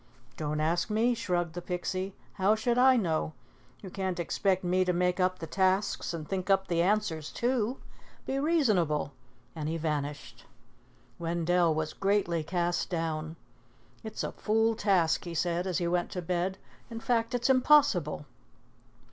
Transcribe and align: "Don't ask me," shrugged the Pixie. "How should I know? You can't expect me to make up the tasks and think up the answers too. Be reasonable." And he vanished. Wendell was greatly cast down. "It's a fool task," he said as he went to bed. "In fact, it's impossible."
"Don't 0.35 0.59
ask 0.59 0.89
me," 0.89 1.13
shrugged 1.13 1.53
the 1.53 1.61
Pixie. 1.61 2.15
"How 2.33 2.55
should 2.55 2.79
I 2.79 2.97
know? 2.97 3.33
You 3.83 3.91
can't 3.91 4.19
expect 4.19 4.63
me 4.63 4.83
to 4.83 4.93
make 4.93 5.19
up 5.19 5.37
the 5.37 5.45
tasks 5.45 6.11
and 6.11 6.27
think 6.27 6.49
up 6.49 6.65
the 6.69 6.81
answers 6.81 7.31
too. 7.31 7.77
Be 8.25 8.39
reasonable." 8.39 9.11
And 9.55 9.69
he 9.69 9.77
vanished. 9.77 10.45
Wendell 11.19 11.75
was 11.75 11.93
greatly 11.93 12.43
cast 12.43 12.89
down. 12.89 13.35
"It's 14.03 14.23
a 14.23 14.31
fool 14.31 14.73
task," 14.75 15.25
he 15.25 15.35
said 15.35 15.67
as 15.67 15.77
he 15.77 15.87
went 15.87 16.09
to 16.13 16.21
bed. 16.23 16.57
"In 16.89 16.99
fact, 16.99 17.35
it's 17.35 17.51
impossible." 17.51 18.25